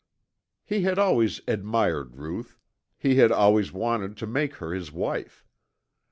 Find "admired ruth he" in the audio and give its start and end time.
1.47-3.17